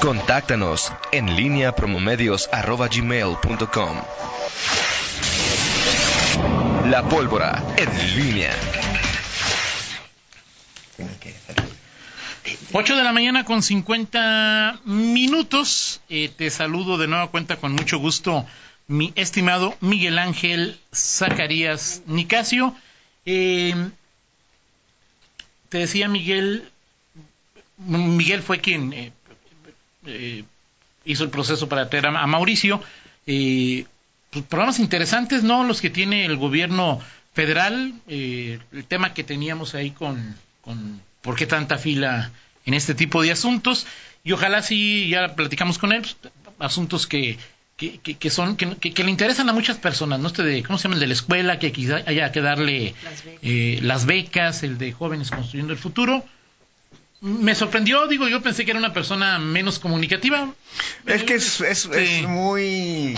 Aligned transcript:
Contáctanos 0.00 0.92
en 1.12 1.36
línea 1.36 1.74
promomedios.com. 1.74 3.96
La 6.90 7.06
pólvora 7.08 7.62
en 7.76 8.16
línea. 8.16 8.52
8 12.72 12.96
de 12.96 13.04
la 13.04 13.12
mañana 13.12 13.44
con 13.44 13.62
50 13.62 14.80
minutos. 14.84 16.00
Eh, 16.08 16.28
te 16.34 16.50
saludo 16.50 16.98
de 16.98 17.06
nueva 17.06 17.30
cuenta 17.30 17.56
con 17.56 17.72
mucho 17.72 17.98
gusto, 17.98 18.46
mi 18.88 19.12
estimado 19.14 19.76
Miguel 19.80 20.18
Ángel 20.18 20.80
Zacarías 20.92 22.02
Nicasio. 22.06 22.74
Eh, 23.26 23.76
te 25.68 25.78
decía 25.78 26.08
Miguel, 26.08 26.71
Miguel 27.86 28.42
fue 28.42 28.60
quien 28.60 28.92
eh, 28.92 29.12
eh, 30.06 30.44
hizo 31.04 31.24
el 31.24 31.30
proceso 31.30 31.68
para 31.68 31.88
traer 31.88 32.06
a, 32.06 32.26
Mauricio. 32.26 32.82
Eh, 33.26 33.84
pues, 34.30 34.44
programas 34.44 34.78
interesantes, 34.78 35.42
¿no? 35.42 35.64
Los 35.64 35.80
que 35.80 35.90
tiene 35.90 36.24
el 36.24 36.36
gobierno 36.36 37.00
federal, 37.34 37.94
el 38.08 38.84
tema 38.88 39.14
que 39.14 39.24
teníamos 39.24 39.74
ahí 39.74 39.90
con, 39.90 40.36
con 40.60 41.00
por 41.22 41.34
qué 41.34 41.46
tanta 41.46 41.78
fila 41.78 42.30
en 42.66 42.74
este 42.74 42.94
tipo 42.94 43.22
de 43.22 43.32
asuntos. 43.32 43.86
Y 44.24 44.32
ojalá 44.32 44.62
sí, 44.62 45.08
ya 45.08 45.34
platicamos 45.34 45.78
con 45.78 45.92
él, 45.92 46.02
pues, 46.02 46.32
asuntos 46.58 47.06
que, 47.06 47.38
que, 47.76 47.98
que, 47.98 48.30
son 48.30 48.56
que, 48.56 48.76
que, 48.76 49.04
le 49.04 49.10
interesan 49.10 49.48
a 49.48 49.52
muchas 49.52 49.78
personas, 49.78 50.20
¿no? 50.20 50.28
Este 50.28 50.42
de, 50.42 50.62
¿cómo 50.62 50.78
se 50.78 50.84
llama? 50.84 50.94
El 50.94 51.00
de 51.00 51.06
la 51.08 51.14
escuela, 51.14 51.58
que 51.58 51.72
quizá 51.72 51.96
haya 52.06 52.30
que 52.32 52.40
darle 52.40 52.94
las 53.42 54.06
becas, 54.06 54.62
el 54.62 54.78
de 54.78 54.92
jóvenes 54.92 55.30
construyendo 55.30 55.72
el 55.72 55.78
futuro 55.78 56.24
me 57.22 57.54
sorprendió, 57.54 58.08
digo, 58.08 58.28
yo 58.28 58.42
pensé 58.42 58.64
que 58.64 58.72
era 58.72 58.80
una 58.80 58.92
persona 58.92 59.38
menos 59.38 59.78
comunicativa. 59.78 60.52
Es 61.06 61.22
que 61.22 61.34
es, 61.34 61.60
es, 61.60 61.88
muy... 62.26 63.16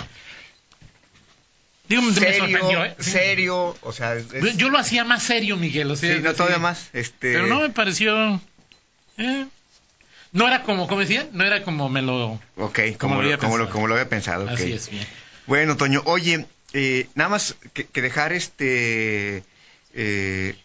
Digo, 1.89 2.03
serio, 2.13 2.45
me 2.45 2.53
sorprendió, 2.53 2.85
¿eh? 2.85 2.97
serio, 2.99 3.77
o 3.81 3.93
sea... 3.93 4.17
Yo 4.57 4.69
lo 4.69 4.79
hacía 4.79 5.05
más 5.05 5.23
serio, 5.23 5.57
Miguel, 5.57 5.91
o 5.91 5.97
sea, 5.97 6.17
sí, 6.17 6.21
no, 6.23 6.35
todavía 6.35 6.59
más, 6.59 6.91
este... 6.93 7.33
Pero 7.33 7.47
no 7.47 7.61
me 7.61 7.71
pareció... 7.71 8.41
Eh, 9.17 9.47
no 10.33 10.49
era 10.49 10.65
como, 10.65 10.87
como 10.87 11.01
decía, 11.01 11.27
no 11.33 11.45
era 11.45 11.63
como 11.63 11.89
me 11.89 12.03
lo... 12.03 12.41
Ok, 12.57 12.81
como, 12.99 13.23
lo, 13.23 13.39
como, 13.39 13.57
lo, 13.57 13.71
como 13.71 13.87
lo 13.87 13.95
había 13.95 14.09
pensado. 14.09 14.49
Así 14.51 14.73
es, 14.73 14.91
bien. 14.91 15.07
Bueno, 15.47 15.79
Toño, 15.79 16.03
oye, 16.05 16.47
eh, 16.75 17.09
nada 17.15 17.31
más 17.31 17.57
que, 17.73 17.87
que 17.87 18.03
dejar 18.03 18.35
este... 18.35 19.45
Eh, 19.95 20.57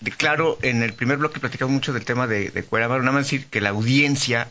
de 0.00 0.10
claro, 0.10 0.58
en 0.62 0.82
el 0.82 0.92
primer 0.92 1.18
bloque 1.18 1.40
platicamos 1.40 1.72
mucho 1.72 1.92
del 1.92 2.04
tema 2.04 2.26
de, 2.26 2.50
de 2.50 2.62
Cuerámaro, 2.62 3.02
nada 3.02 3.12
más 3.12 3.24
decir 3.24 3.46
que 3.46 3.60
la 3.60 3.70
audiencia, 3.70 4.50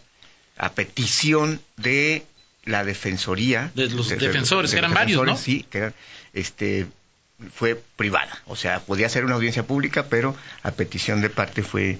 a 0.57 0.71
petición 0.71 1.61
de 1.77 2.25
la 2.65 2.83
defensoría... 2.83 3.71
De 3.75 3.89
los 3.89 4.09
defensores, 4.09 4.71
que 4.71 4.77
eran 4.77 4.93
varios, 4.93 5.25
¿no? 5.25 5.37
Sí, 5.37 5.65
que 5.69 5.77
eran, 5.77 5.93
este, 6.33 6.87
fue 7.53 7.81
privada, 7.95 8.41
o 8.45 8.55
sea, 8.55 8.81
podía 8.81 9.09
ser 9.09 9.25
una 9.25 9.35
audiencia 9.35 9.63
pública, 9.63 10.07
pero 10.09 10.35
a 10.63 10.71
petición 10.71 11.21
de 11.21 11.29
parte 11.29 11.63
fue, 11.63 11.99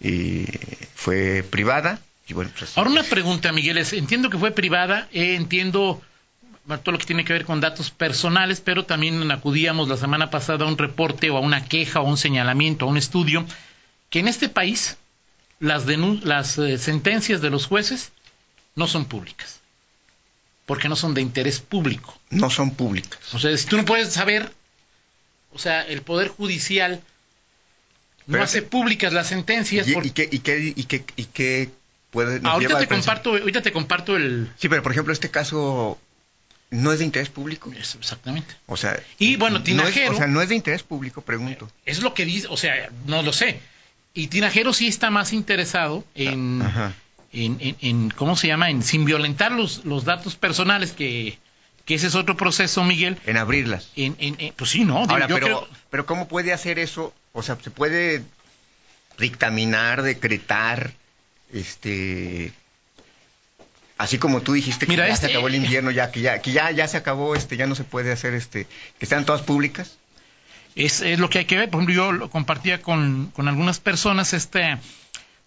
eh, 0.00 0.46
fue 0.94 1.44
privada. 1.48 2.00
Y 2.26 2.32
bueno, 2.32 2.50
pues, 2.58 2.76
Ahora 2.76 2.90
una 2.90 3.02
pregunta, 3.02 3.52
Miguel, 3.52 3.78
entiendo 3.78 4.30
que 4.30 4.38
fue 4.38 4.52
privada, 4.52 5.08
eh, 5.12 5.34
entiendo 5.34 6.00
todo 6.66 6.92
lo 6.92 6.98
que 6.98 7.06
tiene 7.06 7.24
que 7.24 7.32
ver 7.32 7.44
con 7.44 7.60
datos 7.60 7.90
personales, 7.90 8.60
pero 8.60 8.84
también 8.84 9.30
acudíamos 9.30 9.88
la 9.88 9.96
semana 9.96 10.30
pasada 10.30 10.64
a 10.64 10.68
un 10.68 10.78
reporte 10.78 11.30
o 11.30 11.36
a 11.36 11.40
una 11.40 11.64
queja 11.64 12.00
o 12.00 12.08
un 12.08 12.16
señalamiento, 12.16 12.84
a 12.84 12.88
un 12.88 12.96
estudio, 12.96 13.44
que 14.08 14.20
en 14.20 14.28
este 14.28 14.48
país 14.48 14.96
las, 15.58 15.86
las 15.86 16.58
eh, 16.58 16.78
sentencias 16.78 17.40
de 17.40 17.50
los 17.50 17.66
jueces 17.66 18.12
no 18.76 18.86
son 18.86 19.04
públicas, 19.04 19.60
porque 20.66 20.88
no 20.88 20.96
son 20.96 21.14
de 21.14 21.22
interés 21.22 21.60
público. 21.60 22.18
No 22.30 22.50
son 22.50 22.72
públicas. 22.72 23.18
O 23.34 23.38
sea, 23.38 23.56
si 23.56 23.66
tú 23.66 23.76
no 23.76 23.84
puedes 23.84 24.12
saber, 24.12 24.52
o 25.52 25.58
sea, 25.58 25.82
el 25.82 26.02
Poder 26.02 26.28
Judicial 26.28 27.02
no 28.26 28.42
hace 28.42 28.62
públicas 28.62 29.12
las 29.12 29.26
sentencias. 29.26 29.88
¿Y, 29.88 29.98
y, 29.98 30.10
qué, 30.10 30.28
y, 30.30 30.38
qué, 30.38 30.72
y, 30.76 30.84
qué, 30.84 31.04
y 31.16 31.24
qué 31.24 31.70
puede, 32.10 32.40
ahorita, 32.44 32.78
te 32.78 32.86
comparto, 32.86 33.30
ahorita 33.30 33.62
te 33.62 33.72
comparto 33.72 34.16
el... 34.16 34.50
Sí, 34.56 34.68
pero 34.68 34.82
por 34.82 34.92
ejemplo, 34.92 35.12
este 35.12 35.30
caso 35.30 35.98
no 36.70 36.92
es 36.92 37.00
de 37.00 37.04
interés 37.04 37.28
público. 37.28 37.70
exactamente. 37.72 38.54
O 38.66 38.76
sea, 38.76 38.98
y 39.18 39.36
bueno, 39.36 39.62
Tinajero. 39.62 40.06
No 40.06 40.12
es, 40.12 40.16
o 40.16 40.18
sea, 40.18 40.26
no 40.26 40.42
es 40.42 40.48
de 40.48 40.54
interés 40.54 40.82
público, 40.82 41.20
pregunto. 41.20 41.70
Es 41.84 42.02
lo 42.02 42.14
que 42.14 42.24
dice, 42.24 42.46
o 42.48 42.56
sea, 42.56 42.90
no 43.06 43.22
lo 43.22 43.32
sé. 43.32 43.60
Y 44.14 44.28
Tinajero 44.28 44.72
sí 44.72 44.88
está 44.88 45.10
más 45.10 45.32
interesado 45.32 46.04
en, 46.14 46.62
en, 47.32 47.76
en, 47.80 48.10
¿cómo 48.10 48.36
se 48.36 48.48
llama? 48.48 48.70
En 48.70 48.82
sin 48.82 49.04
violentar 49.04 49.52
los, 49.52 49.84
los 49.84 50.04
datos 50.04 50.36
personales, 50.36 50.92
que, 50.92 51.38
que 51.84 51.94
ese 51.94 52.08
es 52.08 52.14
otro 52.14 52.36
proceso, 52.36 52.82
Miguel. 52.84 53.18
En 53.26 53.36
abrirlas. 53.36 53.88
En, 53.96 54.16
en, 54.18 54.52
pues 54.54 54.70
sí, 54.70 54.84
no. 54.84 55.04
Ahora, 55.08 55.28
pero, 55.28 55.68
pero 55.90 56.06
¿cómo 56.06 56.28
puede 56.28 56.52
hacer 56.52 56.78
eso? 56.78 57.14
O 57.32 57.42
sea, 57.42 57.56
se 57.62 57.70
puede 57.70 58.22
dictaminar, 59.18 60.02
decretar, 60.02 60.92
este 61.52 62.52
así 64.00 64.16
como 64.16 64.40
tú 64.40 64.54
dijiste 64.54 64.86
que 64.86 64.96
ya 64.96 65.06
se 65.08 65.12
este 65.12 65.26
acabó 65.26 65.48
el 65.48 65.56
invierno, 65.56 65.90
ya 65.90 66.10
que 66.10 66.22
ya 66.22 66.40
que 66.40 66.52
ya 66.52 66.70
ya 66.70 66.88
se 66.88 66.96
acabó, 66.96 67.36
este 67.36 67.58
ya 67.58 67.66
no 67.66 67.74
se 67.74 67.84
puede 67.84 68.10
hacer 68.10 68.32
este 68.32 68.64
que 68.64 69.04
están 69.04 69.26
todas 69.26 69.42
públicas. 69.42 69.98
Es, 70.74 71.02
es 71.02 71.18
lo 71.18 71.28
que 71.28 71.40
hay 71.40 71.44
que 71.44 71.58
ver. 71.58 71.68
Por 71.68 71.80
ejemplo, 71.80 71.94
yo 71.94 72.12
lo 72.12 72.30
compartía 72.30 72.80
con, 72.80 73.30
con 73.34 73.46
algunas 73.46 73.78
personas 73.78 74.32
este 74.32 74.78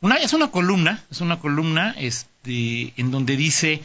una 0.01 0.17
es 0.17 0.33
una 0.33 0.51
columna, 0.51 1.03
es 1.09 1.21
una 1.21 1.39
columna 1.39 1.95
este 1.97 2.93
en 2.95 3.09
donde 3.09 3.37
dice 3.37 3.81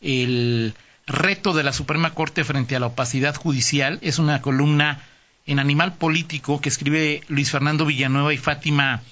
el 0.00 0.74
reto 1.08 1.52
de 1.52 1.64
la 1.64 1.72
Suprema 1.72 2.14
Corte 2.14 2.44
frente 2.44 2.76
a 2.76 2.80
la 2.80 2.86
opacidad 2.86 3.34
judicial, 3.34 3.98
es 4.02 4.20
una 4.20 4.40
columna 4.40 5.00
en 5.46 5.58
Animal 5.58 5.94
Político 5.94 6.60
que 6.60 6.68
escribe 6.68 7.22
Luis 7.26 7.50
Fernando 7.50 7.86
Villanueva 7.86 8.32
y 8.32 8.38
Fátima 8.38 9.02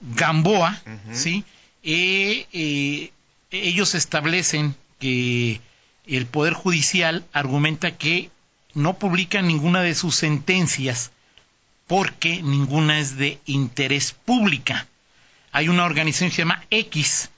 Gamboa, 0.00 0.80
¿sí? 1.12 1.42
Eh, 1.82 2.46
eh, 2.52 3.10
ellos 3.54 3.94
establecen 3.94 4.74
que 4.98 5.60
el 6.06 6.26
Poder 6.26 6.54
Judicial 6.54 7.24
argumenta 7.32 7.96
que 7.96 8.30
no 8.74 8.98
publica 8.98 9.42
ninguna 9.42 9.82
de 9.82 9.94
sus 9.94 10.16
sentencias 10.16 11.12
porque 11.86 12.42
ninguna 12.42 12.98
es 12.98 13.16
de 13.16 13.38
interés 13.46 14.12
pública. 14.12 14.86
Hay 15.52 15.68
una 15.68 15.84
organización 15.84 16.30
que 16.30 16.36
se 16.36 16.42
llama 16.42 16.64
X 16.70 17.30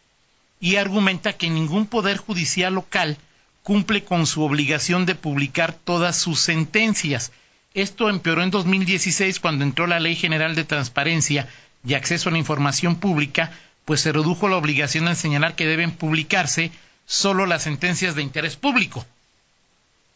y 0.60 0.77
argumenta 0.77 1.34
que 1.34 1.50
ningún 1.50 1.87
Poder 1.87 2.16
Judicial 2.16 2.75
local 2.75 3.19
cumple 3.62 4.04
con 4.04 4.27
su 4.27 4.43
obligación 4.43 5.06
de 5.06 5.15
publicar 5.15 5.75
todas 5.75 6.16
sus 6.16 6.41
sentencias. 6.41 7.33
Esto 7.75 8.09
empeoró 8.09 8.43
en 8.43 8.50
2016 8.50 9.41
cuando 9.41 9.65
entró 9.65 9.87
la 9.87 10.00
Ley 10.00 10.15
General 10.15 10.54
de 10.54 10.65
Transparencia 10.65 11.48
y 11.84 11.94
Acceso 11.94 12.28
a 12.28 12.33
la 12.33 12.38
Información 12.38 12.97
Pública, 12.97 13.53
pues 13.87 14.01
se 14.01 14.13
redujo 14.13 14.49
la 14.49 14.57
obligación 14.57 15.07
de 15.07 15.15
señalar 15.15 15.55
que 15.55 15.65
deben 15.65 15.93
publicarse 15.93 16.73
solo 17.07 17.47
las 17.47 17.63
sentencias 17.63 18.17
de 18.17 18.23
interés 18.23 18.57
público. 18.57 19.07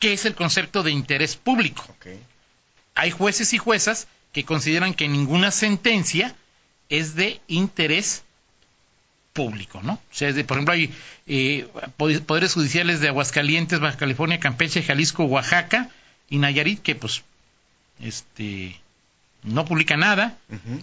¿Qué 0.01 0.13
es 0.13 0.27
el 0.27 0.35
concepto 0.35 0.83
de 0.83 0.91
interés 0.91 1.37
público? 1.37 1.87
Hay 2.97 3.13
jueces 3.13 3.53
y 3.55 3.59
juezas 3.59 4.09
que 4.33 4.45
consideran 4.45 4.93
que 4.93 5.09
ninguna 5.09 5.53
sentencia 5.53 6.35
es 6.89 7.15
de 7.15 7.41
interés 7.47 8.25
público, 9.33 9.81
¿no? 9.85 9.93
O 9.93 10.15
sea, 10.15 10.33
por 10.45 10.57
ejemplo, 10.57 10.75
hay 10.75 10.93
eh, 11.29 11.69
poderes 12.27 12.55
judiciales 12.55 13.01
de 13.01 13.09
Aguascalientes, 13.09 13.79
Baja 13.79 13.97
California, 13.97 14.41
Campeche, 14.41 14.83
Jalisco, 14.83 15.25
Oaxaca 15.25 15.91
y 16.29 16.39
Nayarit 16.39 16.83
que, 16.83 16.97
pues, 16.97 17.23
este, 18.01 18.81
no 19.45 19.65
publica 19.65 19.97
nada. 19.97 20.37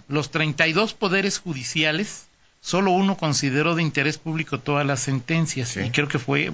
Los 0.07 0.31
32 0.31 0.93
poderes 0.93 1.39
judiciales 1.39 2.26
solo 2.67 2.91
uno 2.91 3.15
consideró 3.15 3.75
de 3.75 3.81
interés 3.81 4.17
público 4.17 4.59
todas 4.59 4.85
las 4.85 4.99
sentencias 4.99 5.77
y 5.77 5.89
creo 5.89 6.09
que 6.09 6.19
fue 6.19 6.49
o 6.49 6.53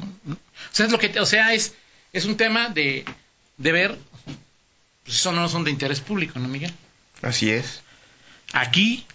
sea 0.71 0.85
es 0.85 0.91
lo 0.91 0.99
que 0.99 1.19
o 1.19 1.25
sea 1.25 1.55
es 1.55 1.73
es 2.11 2.25
un 2.25 2.37
tema 2.37 2.69
de 2.69 3.03
de 3.57 3.71
ver 3.71 3.97
pues 5.03 5.17
eso 5.17 5.31
no 5.31 5.49
son 5.49 5.63
de 5.63 5.71
interés 5.71 6.01
público 6.01 6.37
no 6.37 6.47
Miguel 6.47 6.71
así 7.23 7.49
es. 7.49 7.81
Aquí 8.51 9.07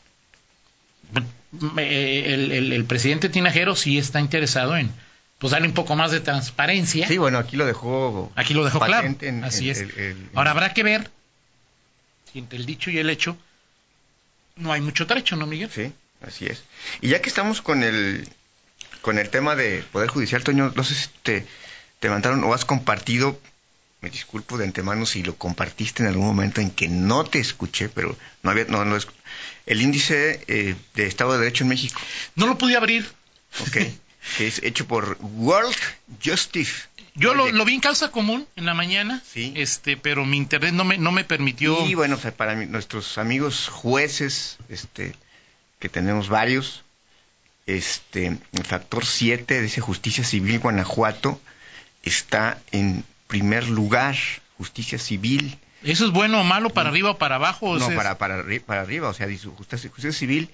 el, 1.77 2.51
el, 2.53 2.73
el 2.73 2.85
presidente 2.85 3.29
Tinajero 3.29 3.77
sí 3.77 3.97
está 3.97 4.19
interesado 4.19 4.77
en 4.77 4.91
pues 5.39 5.53
darle 5.53 5.69
un 5.69 5.75
poco 5.75 5.95
más 5.95 6.11
de 6.11 6.19
transparencia. 6.19 7.07
Sí 7.07 7.17
bueno 7.17 7.39
aquí 7.39 7.57
lo 7.57 7.65
dejó 7.65 8.33
aquí 8.35 8.55
lo 8.55 8.65
dejó 8.65 8.81
claro. 8.81 9.15
así 9.45 9.71
es. 9.71 9.85
ahora 10.35 10.51
habrá 10.51 10.75
que 10.75 10.83
ver 10.83 11.09
si 12.33 12.41
entre 12.41 12.59
el 12.59 12.67
dicho 12.67 12.91
y 12.91 12.99
el 12.99 13.09
hecho 13.09 13.37
no 14.57 14.73
hay 14.73 14.81
mucho 14.81 15.07
trecho 15.07 15.37
no 15.37 15.47
Miguel 15.47 15.71
sí 15.71 15.93
Así 16.21 16.47
es. 16.47 16.63
Y 17.01 17.09
ya 17.09 17.23
que 17.23 17.29
estamos 17.29 17.63
con 17.63 17.83
el, 17.83 18.29
con 19.03 19.19
el 19.19 19.31
tema 19.31 19.57
de 19.57 19.85
Poder 19.93 20.09
Judicial, 20.09 20.43
Toño, 20.43 20.73
no 20.75 20.85
sé 20.85 20.95
si 20.95 21.09
te, 21.23 21.47
te 22.01 22.11
mandaron 22.11 22.43
o 22.45 22.55
has 22.55 22.65
compartido, 22.65 23.41
me 24.01 24.11
disculpo 24.11 24.59
de 24.59 24.65
antemano 24.65 25.07
si 25.07 25.23
lo 25.23 25.37
compartiste 25.37 26.03
en 26.03 26.09
algún 26.09 26.27
momento 26.27 26.61
en 26.61 26.71
que 26.71 26.89
no 26.89 27.25
te 27.25 27.39
escuché, 27.39 27.89
pero 27.89 28.17
no 28.43 28.51
había, 28.51 28.65
no, 28.65 28.85
no 28.85 28.97
el 29.67 29.83
índice 29.83 30.45
eh, 30.49 30.75
de 30.95 31.07
Estado 31.07 31.33
de 31.33 31.39
Derecho 31.39 31.65
en 31.65 31.69
México. 31.69 32.01
No 32.35 32.47
lo 32.47 32.59
pude 32.59 32.77
abrir. 32.77 33.07
Ok. 33.61 33.79
que 34.37 34.47
es 34.47 34.63
hecho 34.63 34.87
por 34.87 35.19
World 35.21 35.77
Justice. 36.25 36.89
Yo 37.15 37.35
lo, 37.35 37.65
vi 37.65 37.75
en 37.75 37.81
causa 37.81 38.13
común 38.13 38.47
en 38.55 38.65
la 38.65 38.75
mañana, 38.75 39.23
sí. 39.27 39.53
este, 39.57 39.97
pero 39.97 40.25
mi 40.25 40.37
internet 40.37 40.73
no 40.73 40.85
me, 40.85 40.99
no 40.99 41.11
me 41.11 41.25
permitió. 41.25 41.85
Y 41.85 41.95
bueno, 41.95 42.17
para 42.37 42.55
nuestros 42.55 43.19
amigos 43.19 43.69
jueces, 43.69 44.57
este, 44.69 45.17
que 45.79 45.89
tenemos 45.89 46.29
varios, 46.29 46.85
este, 47.67 48.39
el 48.53 48.65
factor 48.65 49.05
7 49.05 49.61
dice 49.61 49.81
Justicia 49.81 50.25
Civil 50.25 50.59
Guanajuato 50.59 51.41
está 52.03 52.59
en 52.73 53.05
primer 53.27 53.69
lugar, 53.69 54.17
Justicia 54.57 54.99
Civil. 54.99 55.59
¿Eso 55.85 56.07
es 56.07 56.13
bueno 56.13 56.41
o 56.41 56.45
malo 56.45 56.71
para 56.71 56.89
arriba 56.89 57.11
o 57.11 57.19
para 57.19 57.37
abajo? 57.37 57.79
no, 57.79 57.91
para, 57.91 58.19
para, 58.19 58.45
para 58.67 58.81
arriba, 58.81 59.09
o 59.09 59.15
sea, 59.15 59.27
dice 59.27 59.49
Justicia, 59.49 59.91
Justicia 59.91 60.13
Civil 60.13 60.51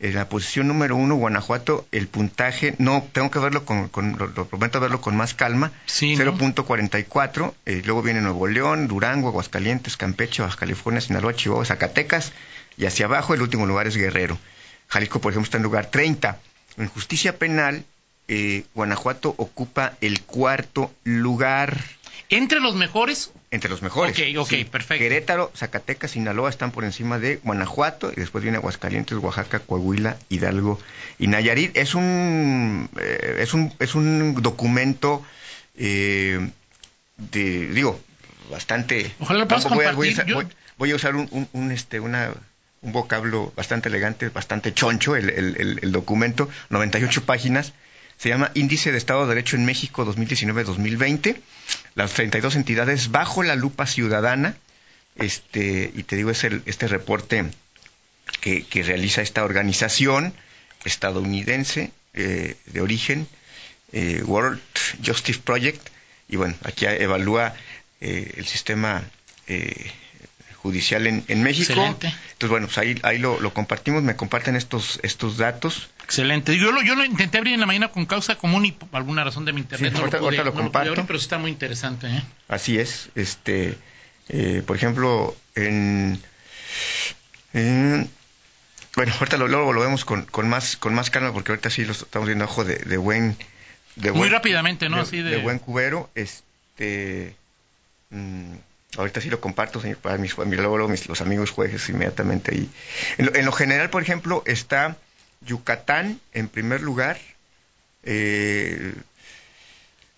en 0.00 0.14
la 0.14 0.28
posición 0.30 0.66
número 0.66 0.96
uno, 0.96 1.14
Guanajuato, 1.14 1.86
el 1.92 2.08
puntaje, 2.08 2.74
no, 2.78 3.06
tengo 3.12 3.30
que 3.30 3.38
verlo 3.38 3.66
con, 3.66 3.90
lo, 4.18 4.46
prometo 4.46 4.80
verlo 4.80 5.02
con 5.02 5.14
más 5.14 5.34
calma, 5.34 5.72
sí, 5.84 6.16
0.44, 6.16 7.52
eh, 7.66 7.82
luego 7.84 8.00
viene 8.00 8.22
Nuevo 8.22 8.46
León, 8.46 8.88
Durango, 8.88 9.28
Aguascalientes, 9.28 9.98
Campeche, 9.98 10.40
Baja 10.40 10.56
California, 10.56 11.02
Sinaloa, 11.02 11.34
Chihuahua, 11.34 11.66
Zacatecas, 11.66 12.32
y 12.78 12.86
hacia 12.86 13.04
abajo 13.06 13.34
el 13.34 13.42
último 13.42 13.66
lugar 13.66 13.86
es 13.86 13.96
Guerrero. 13.96 14.38
Jalisco, 14.90 15.20
por 15.20 15.32
ejemplo, 15.32 15.46
está 15.46 15.56
en 15.56 15.62
lugar 15.62 15.86
30. 15.86 16.38
En 16.76 16.88
justicia 16.88 17.38
penal, 17.38 17.84
eh, 18.28 18.64
Guanajuato 18.74 19.34
ocupa 19.38 19.94
el 20.00 20.20
cuarto 20.22 20.92
lugar. 21.04 21.78
¿Entre 22.28 22.60
los 22.60 22.74
mejores? 22.74 23.30
Entre 23.50 23.70
los 23.70 23.82
mejores. 23.82 24.16
Ok, 24.16 24.38
ok, 24.38 24.68
perfecto. 24.70 25.02
Querétaro, 25.02 25.52
Zacatecas, 25.56 26.12
Sinaloa 26.12 26.50
están 26.50 26.70
por 26.70 26.84
encima 26.84 27.18
de 27.18 27.36
Guanajuato 27.36 28.12
y 28.12 28.16
después 28.16 28.42
viene 28.42 28.58
Aguascalientes, 28.58 29.18
Oaxaca, 29.18 29.60
Coahuila, 29.60 30.16
Hidalgo 30.28 30.78
y 31.18 31.28
Nayarit. 31.28 31.76
Es 31.76 31.94
un, 31.94 32.88
eh, 33.00 33.38
es 33.40 33.54
un, 33.54 33.72
es 33.78 33.94
un 33.94 34.40
documento, 34.42 35.24
eh, 35.76 36.50
de, 37.16 37.68
digo, 37.68 38.00
bastante... 38.50 39.12
Ojalá 39.20 39.40
lo 39.40 39.48
puedas 39.48 39.64
voy, 39.64 39.84
compartir. 39.84 40.24
Voy, 40.78 40.90
a, 40.92 40.94
usar 40.94 41.14
un, 41.16 41.48
un, 41.52 41.72
este, 41.72 42.00
una, 42.00 42.32
un 42.82 42.92
vocablo 42.92 43.52
bastante 43.56 43.88
elegante, 43.88 44.28
bastante 44.30 44.72
choncho, 44.72 45.16
el, 45.16 45.30
el, 45.30 45.78
el 45.82 45.92
documento, 45.92 46.48
98 46.70 47.24
páginas 47.24 47.72
se 48.20 48.28
llama 48.28 48.50
Índice 48.52 48.92
de 48.92 48.98
Estado 48.98 49.22
de 49.22 49.30
Derecho 49.30 49.56
en 49.56 49.64
México 49.64 50.04
2019-2020. 50.04 51.38
Las 51.94 52.12
32 52.12 52.54
entidades 52.54 53.10
bajo 53.10 53.42
la 53.42 53.54
lupa 53.54 53.86
ciudadana. 53.86 54.56
Este, 55.16 55.90
y 55.94 56.02
te 56.02 56.16
digo, 56.16 56.30
es 56.30 56.44
el, 56.44 56.62
este 56.66 56.86
reporte 56.86 57.46
que, 58.42 58.66
realiza 58.84 59.22
esta 59.22 59.42
organización 59.42 60.34
estadounidense 60.84 61.92
eh, 62.12 62.56
de 62.66 62.80
origen, 62.82 63.26
eh, 63.92 64.22
World 64.26 64.60
Justice 65.02 65.40
Project. 65.42 65.88
Y 66.28 66.36
bueno, 66.36 66.56
aquí 66.64 66.84
evalúa 66.84 67.54
eh, 68.02 68.34
el 68.36 68.46
sistema 68.46 69.02
judicial 70.62 71.06
en, 71.06 71.24
en 71.28 71.42
México. 71.42 71.72
Entonces, 71.72 72.48
bueno, 72.48 72.66
pues 72.66 72.78
ahí, 72.78 72.98
ahí 73.02 73.18
lo, 73.18 73.40
lo, 73.40 73.52
compartimos, 73.54 74.02
me 74.02 74.16
comparten 74.16 74.56
estos, 74.56 75.00
estos 75.02 75.38
datos. 75.38 75.90
Excelente. 76.04 76.56
Yo 76.58 76.70
lo, 76.70 76.82
yo 76.82 76.94
lo 76.94 77.04
intenté 77.04 77.38
abrir 77.38 77.54
en 77.54 77.60
la 77.60 77.66
mañana 77.66 77.88
con 77.88 78.04
causa 78.04 78.36
común 78.36 78.66
y 78.66 78.72
por 78.72 78.88
alguna 78.92 79.24
razón 79.24 79.44
de 79.44 79.52
mi 79.52 79.60
internet 79.60 79.92
no, 79.94 80.06
lo, 80.06 80.30
lo 80.30 80.54
comparto. 80.54 81.06
pero 81.06 81.18
está 81.18 81.38
muy 81.38 81.50
interesante. 81.50 82.08
¿eh? 82.08 82.22
Así 82.48 82.78
es. 82.78 83.08
Este, 83.14 83.78
eh, 84.28 84.62
por 84.66 84.76
ejemplo, 84.76 85.34
en, 85.54 86.20
bueno, 87.52 89.12
ahorita 89.18 89.38
lo, 89.38 89.48
luego 89.48 89.72
lo 89.72 89.80
vemos 89.80 90.04
con, 90.04 90.24
con, 90.26 90.48
más, 90.48 90.76
con 90.76 90.94
más 90.94 91.10
calma 91.10 91.32
porque 91.32 91.52
ahorita 91.52 91.70
sí 91.70 91.84
lo 91.84 91.92
estamos 91.92 92.26
viendo 92.28 92.44
ojo 92.44 92.64
de, 92.64 92.76
de 92.76 92.96
buen... 92.96 93.36
De 93.96 94.12
muy 94.12 94.28
rápidamente, 94.28 94.88
¿no? 94.88 95.04
De, 95.04 95.22
de... 95.22 95.36
buen 95.38 95.58
cubero. 95.58 96.10
Este... 96.14 97.34
Mm, 98.10 98.54
ahorita 98.96 99.20
sí 99.20 99.30
lo 99.30 99.40
comparto 99.40 99.80
para 100.02 100.18
mis, 100.18 100.36
luego 100.36 100.88
mis, 100.88 101.08
los 101.08 101.20
amigos 101.20 101.50
jueces 101.50 101.88
inmediatamente. 101.88 102.54
Y 102.54 102.70
en 103.18 103.44
lo 103.44 103.52
general, 103.52 103.90
por 103.90 104.02
ejemplo, 104.02 104.42
está 104.46 104.96
Yucatán 105.40 106.20
en 106.32 106.48
primer 106.48 106.80
lugar, 106.82 107.18
eh, 108.04 108.94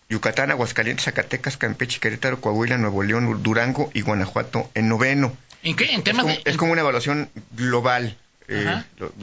Yucatán, 0.09 0.51
Aguascalientes, 0.51 1.05
Zacatecas, 1.05 1.57
Campeche, 1.57 2.01
Querétaro, 2.01 2.41
Coahuila, 2.41 2.77
Nuevo 2.79 3.03
León, 3.03 3.43
Durango 3.43 3.91
y 3.95 4.03
Guanajuato 4.03 4.71
en 4.75 4.89
noveno. 4.89 5.37
¿En 5.63 5.77
qué? 5.77 5.93
¿En 5.93 6.03
temas 6.03 6.27
es, 6.45 6.57
como, 6.57 6.73
una 6.73 6.83
evaluación 6.83 7.31
global, 7.53 8.17
eh, 8.49 8.83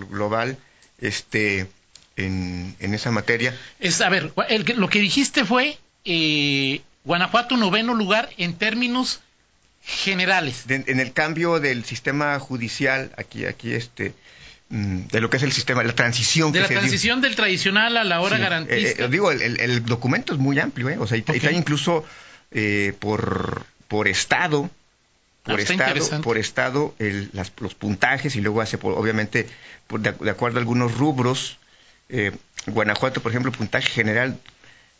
global, 0.10 0.58
este, 1.00 1.68
en, 2.16 2.94
esa 2.94 3.12
materia. 3.12 3.56
Es, 3.80 4.02
a 4.02 4.10
ver, 4.10 4.32
lo 4.76 4.90
que 4.90 5.00
dijiste 5.00 5.46
fue 5.46 5.78
eh, 6.06 6.82
Guanajuato 7.04 7.58
noveno 7.58 7.94
lugar 7.94 8.30
en 8.38 8.56
términos 8.56 9.22
generales. 9.84 10.66
en 10.68 11.00
el 11.00 11.14
cambio 11.14 11.60
del 11.60 11.86
sistema 11.86 12.38
judicial, 12.40 13.12
aquí, 13.18 13.46
aquí, 13.46 13.74
este, 13.74 14.14
Mm, 14.70 15.08
de 15.08 15.20
lo 15.20 15.32
que 15.32 15.38
es 15.38 15.44
el 15.44 15.52
sistema, 15.52 15.84
la 15.84 15.96
transición. 15.96 16.52
De 16.52 16.60
la 16.60 16.68
transición 16.68 17.22
del 17.22 17.36
tradicional 17.36 17.98
a 17.98 18.04
la 18.04 18.22
hora 18.22 18.38
garantista. 18.38 19.04
Eh, 19.04 19.06
eh, 19.06 19.08
digo, 19.10 19.32
el, 19.32 19.84
documento 19.84 20.34
es 20.34 20.40
muy 20.40 20.60
amplio, 20.60 20.90
¿eh? 20.90 20.98
o 21.00 21.08
sea, 21.08 21.18
y, 21.18 21.24
está 21.26 21.52
incluso 21.52 22.06
eh, 22.52 22.94
por, 23.00 23.66
por 23.88 24.08
estado, 24.08 24.70
por 25.42 25.60
ah, 25.60 25.64
estado, 25.64 26.22
por 26.22 26.38
estado 26.38 26.94
el, 27.00 27.32
las, 27.34 27.52
los 27.60 27.74
puntajes 27.74 28.36
y 28.36 28.42
luego 28.42 28.62
hace, 28.62 28.78
obviamente, 28.80 29.48
de, 29.90 30.30
acuerdo 30.30 30.58
a 30.58 30.62
algunos 30.62 30.96
rubros. 30.96 31.58
Guanajuato, 32.68 33.22
por 33.22 33.32
ejemplo, 33.32 33.52
puntaje 33.52 33.90
general 33.90 34.40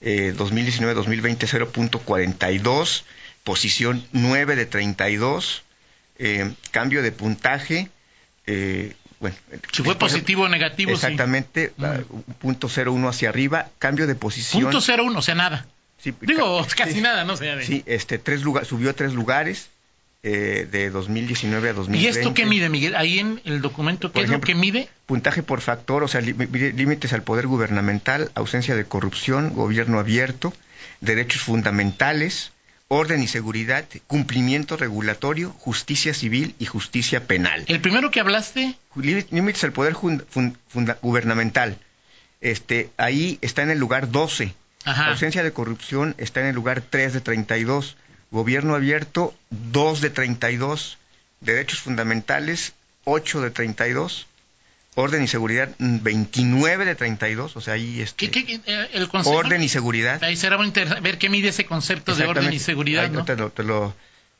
2019-2020 0.02 1.48
0.42, 1.72 3.04
posición 3.50 4.06
9 4.12 4.56
de 4.56 4.66
32, 4.68 5.64
cambio 6.72 7.02
de 7.02 7.12
puntaje 7.12 7.90
bueno, 9.20 9.36
si 9.72 9.84
fue 9.84 9.96
positivo 9.96 10.44
o 10.44 10.50
negativo, 10.50 10.92
exactamente, 10.92 11.74
punto 12.40 12.70
cero 12.70 12.94
uno 12.94 13.10
hacia 13.10 13.30
arriba, 13.30 13.70
cambio 13.78 14.08
de 14.08 14.16
posición. 14.16 14.64
Punto 14.64 14.82
cero 14.82 15.04
uno, 15.04 15.20
o 15.20 15.22
sea, 15.22 15.36
nada. 15.36 15.66
Digo, 16.22 16.66
casi 16.78 17.02
nada, 17.02 17.26
no 17.26 17.36
sé. 17.36 17.66
Sí, 17.66 17.84
este, 17.86 18.18
tres 18.18 18.44
lugares, 18.44 18.70
subió 18.70 18.96
tres 18.96 19.14
lugares 19.14 19.70
eh, 20.24 20.68
de 20.72 20.90
2019 20.90 21.70
a 21.70 21.74
2020. 21.74 22.06
¿Y 22.06 22.08
esto 22.10 22.34
qué 22.34 22.46
mide, 22.46 22.70
Miguel? 22.70 22.96
Ahí 22.96 23.20
en 23.20 23.42
el 23.44 23.62
documento, 23.62 24.12
¿qué 24.14 24.22
es 24.22 24.30
lo 24.30 24.40
que 24.40 24.56
mide? 24.56 24.88
Puntaje 25.06 25.44
por 25.44 25.60
factor, 25.60 26.04
o 26.04 26.08
sea, 26.08 26.22
límites 26.22 27.12
al 27.12 27.24
poder 27.24 27.48
gubernamental, 27.48 28.32
ausencia 28.36 28.76
de 28.76 28.86
corrupción, 28.86 29.54
gobierno 29.54 30.00
abierto, 30.00 30.54
derechos 31.02 31.42
fundamentales, 31.42 32.54
orden 32.90 33.24
y 33.24 33.28
seguridad, 33.28 33.86
cumplimiento 34.08 34.76
regulatorio, 34.76 35.52
justicia 35.60 36.14
civil 36.14 36.56
y 36.60 36.66
justicia 36.66 37.26
penal. 37.26 37.64
El 37.68 37.80
primero 37.80 38.12
que 38.12 38.20
hablaste. 38.20 38.76
Límites 38.96 39.64
al 39.64 39.72
poder 39.72 39.96
gubernamental. 41.02 41.78
Este, 42.42 42.90
ahí 42.98 43.38
está 43.42 43.62
en 43.62 43.70
el 43.70 43.80
lugar 43.80 44.12
12. 44.12 44.54
Ausencia 44.86 45.44
de 45.44 45.54
corrupción 45.54 46.16
está 46.18 46.42
en 46.42 46.48
el 46.48 46.56
lugar 46.56 46.82
3 46.82 47.14
de 47.14 47.22
32. 47.22 47.96
Gobierno 48.32 48.76
abierto, 48.76 49.36
2 49.52 50.02
de 50.02 50.10
32. 50.10 50.98
Derechos 51.42 51.80
fundamentales, 51.80 52.74
8 53.06 53.42
de 53.42 53.52
32 53.52 54.28
orden 54.96 55.24
y 55.24 55.28
seguridad 55.28 55.70
29 55.80 56.84
mm, 56.84 56.88
de 56.88 56.96
32, 56.96 57.56
o 57.56 57.62
sea, 57.62 57.76
ahí 57.76 58.02
este, 58.02 58.30
¿Qué, 58.30 58.62
eh, 58.66 58.88
el 58.94 59.10
orden 59.26 59.64
y 59.64 59.70
seguridad. 59.70 60.24
Ahí 60.24 60.36
será 60.36 60.58
muy 60.58 60.68
interesante 60.68 61.02
ver 61.02 61.18
qué 61.18 61.30
mide 61.30 61.50
ese 61.50 61.66
concepto 61.66 62.16
de 62.16 62.26
orden 62.26 62.52
y 62.52 62.60
seguridad, 62.60 63.10
¿no? 63.10 63.24
Te 63.24 63.64
lo, 63.64 63.94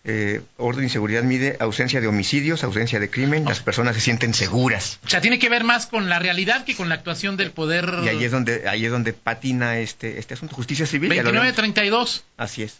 eh, 0.06 0.42
orden 0.58 0.86
y 0.86 0.90
seguridad 0.90 1.24
mide 1.24 1.58
ausencia 1.60 2.00
de 2.00 2.08
homicidios, 2.08 2.64
ausencia 2.64 3.00
de 3.00 3.10
crimen, 3.10 3.46
las 3.46 3.60
personas 3.60 3.96
se 3.96 4.02
sienten 4.02 4.34
seguras. 4.34 5.00
O 5.06 5.10
sea, 5.10 5.20
tiene 5.22 5.40
que 5.40 5.50
ver 5.50 5.64
más 5.64 5.88
con 5.88 6.08
la 6.10 6.20
realidad 6.20 6.64
que 6.64 6.76
con 6.76 6.88
la 6.90 6.96
actuación 6.96 7.36
del 7.36 7.52
poder. 7.52 8.00
Y 8.04 8.08
ahí 8.08 8.24
es 8.24 8.32
donde 8.32 8.68
ahí 8.70 8.86
es 8.86 8.92
donde 8.92 9.14
patina 9.14 9.78
este 9.78 10.20
este 10.20 10.36
asunto, 10.36 10.56
justicia 10.56 10.86
civil. 10.86 11.10
29 11.10 11.48
de 11.48 11.54
32. 11.54 12.24
Así 12.38 12.64
es. 12.64 12.78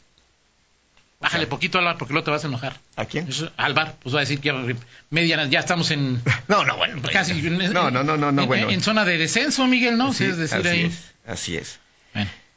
Bájale 1.20 1.48
poquito, 1.48 1.80
Álvaro, 1.80 1.98
porque 1.98 2.14
luego 2.14 2.24
te 2.24 2.32
vas 2.32 2.46
a 2.46 2.48
enojar. 2.48 2.80
¿A 2.96 3.06
quién? 3.06 3.28
Álvaro, 3.58 3.94
pues 4.02 4.16
va 4.16 4.20
a 4.20 4.22
decir 4.22 4.40
que 4.40 4.76
media, 5.10 5.46
ya 5.48 5.60
estamos 5.60 5.92
en... 5.92 6.22
No, 6.48 6.64
no, 6.64 6.78
bueno. 6.78 7.02
Pues 7.02 7.12
casi... 7.12 7.34
no, 7.42 7.92
no, 7.92 8.04
no, 8.04 8.18
no, 8.18 8.42
en, 8.42 8.48
bueno. 8.48 8.70
En 8.70 8.82
zona 8.82 9.04
de 9.04 9.18
descenso, 9.18 9.68
Miguel, 9.68 9.98
¿no? 9.98 10.14
Sí, 10.14 10.24
es 10.24 10.38
decir, 10.38 10.60
así 10.60 10.68
ahí... 10.68 10.86
Es, 10.86 11.14
así 11.28 11.58
es. 11.58 11.80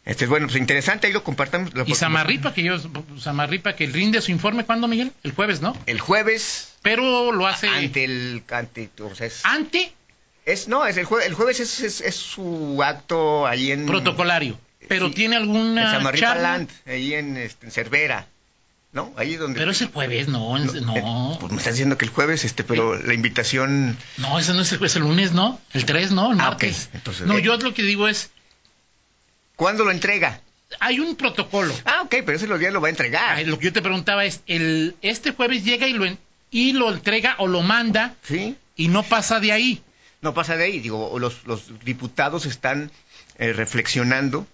Este 0.05 0.25
es 0.25 0.31
bueno, 0.31 0.47
pues 0.47 0.59
interesante, 0.59 1.07
ahí 1.07 1.13
lo 1.13 1.23
compartamos. 1.23 1.71
y 1.87 1.95
Samarripa, 1.95 2.53
que 2.53 2.65
yo, 2.65 2.77
Samarripa, 3.19 3.75
que 3.75 3.87
rinde 3.87 4.21
su 4.21 4.33
informe, 4.33 4.65
¿cuándo, 4.65 4.89
Miguel? 4.89 5.13
El 5.23 5.33
jueves, 5.33 5.61
¿no? 5.61 5.77
El 5.87 6.01
jueves. 6.01 6.75
Pero 6.83 7.33
lo 7.33 7.47
hace... 7.47 7.69
Ante 7.69 8.05
el... 8.05 8.43
Ante, 8.51 8.91
o 9.01 9.15
sea, 9.15 9.27
es... 9.27 9.45
¿Ante? 9.45 9.93
Es, 10.45 10.67
no, 10.67 10.87
es 10.87 10.97
el, 10.97 11.05
jueves, 11.05 11.27
el 11.29 11.35
jueves 11.35 11.61
es, 11.61 12.01
es, 12.01 12.17
su 12.17 12.81
acto 12.83 13.47
ahí 13.47 13.71
en... 13.71 13.87
Protocolario. 13.87 14.59
Pero 14.89 15.11
tiene 15.11 15.37
alguna 15.37 15.85
en 15.85 15.91
Samarripa 15.91 16.35
Land, 16.35 16.69
ahí 16.87 17.15
en, 17.15 17.37
este, 17.37 17.67
en 17.67 17.73
Cervera. 17.73 18.27
¿No? 18.93 19.13
Ahí 19.17 19.37
donde... 19.37 19.59
Pero 19.59 19.71
es 19.71 19.81
el 19.81 19.89
jueves, 19.89 20.29
no, 20.29 20.59
no. 20.59 20.97
Eh, 20.97 21.37
pues 21.41 21.51
me 21.51 21.59
estás 21.59 21.75
diciendo 21.75 21.97
que 21.97 22.05
el 22.05 22.11
jueves, 22.11 22.45
este, 22.45 22.63
pero 22.63 22.99
la 22.99 23.15
invitación... 23.15 23.97
No, 24.19 24.39
ese 24.39 24.53
no 24.53 24.61
es 24.61 24.73
el 24.73 24.79
jueves, 24.79 24.97
el 24.97 25.03
lunes, 25.03 25.33
¿no? 25.33 25.61
El 25.73 25.85
3, 25.85 26.13
¿no? 26.13 26.33
El 26.33 26.41
ah, 26.41 26.51
martes. 26.51 26.91
Entonces, 26.93 27.27
no, 27.27 27.39
eh, 27.39 27.43
yo 27.43 27.57
lo 27.57 27.73
que 27.75 27.83
digo 27.83 28.07
es... 28.07 28.31
¿Cuándo 29.57 29.85
lo 29.85 29.91
entrega? 29.91 30.41
Hay 30.81 31.01
un 31.01 31.17
protocolo. 31.17 31.75
Ah, 31.85 32.03
ok, 32.05 32.17
pero 32.25 32.33
ese 32.33 32.47
días 32.59 32.73
lo 32.73 32.81
va 32.81 32.89
a 32.89 32.91
entregar. 32.91 33.47
lo 33.47 33.59
que 33.59 33.67
yo 33.67 33.73
te 33.73 33.83
preguntaba 33.83 34.25
es, 34.25 34.43
el, 34.47 34.95
este 35.03 35.33
jueves 35.33 35.65
llega 35.65 35.87
y 35.87 35.93
lo, 35.93 36.07
y 36.51 36.73
lo 36.73 36.93
entrega 36.93 37.37
o 37.39 37.47
lo 37.47 37.63
manda 37.63 38.15
¿Sí? 38.23 38.57
y 38.77 38.89
no 38.89 39.03
pasa 39.03 39.41
de 39.41 39.53
ahí. 39.53 39.83
No 40.21 40.35
pasa 40.35 40.57
de 40.57 40.65
ahí, 40.65 40.81
digo, 40.81 41.19
los, 41.19 41.47
los 41.47 41.85
diputados 41.85 42.47
están 42.47 42.91
eh, 43.39 43.53
reflexionando. 43.53 44.47